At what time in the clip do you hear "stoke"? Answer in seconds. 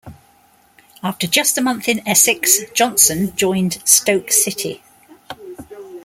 3.87-4.31